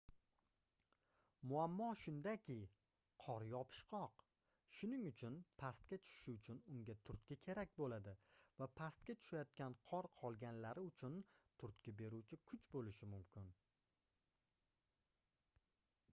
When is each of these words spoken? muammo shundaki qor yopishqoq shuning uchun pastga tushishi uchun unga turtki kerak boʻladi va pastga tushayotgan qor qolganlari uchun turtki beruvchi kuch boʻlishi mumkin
muammo 1.49 1.87
shundaki 2.03 2.53
qor 3.23 3.43
yopishqoq 3.49 4.23
shuning 4.77 5.03
uchun 5.09 5.35
pastga 5.63 5.99
tushishi 6.05 6.33
uchun 6.39 6.61
unga 6.77 6.95
turtki 7.09 7.37
kerak 7.49 7.75
boʻladi 7.81 8.13
va 8.63 8.67
pastga 8.81 9.15
tushayotgan 9.19 9.77
qor 9.91 10.09
qolganlari 10.23 10.85
uchun 10.93 11.19
turtki 11.65 11.93
beruvchi 12.01 12.41
kuch 12.49 12.65
boʻlishi 12.73 13.11
mumkin 13.13 13.53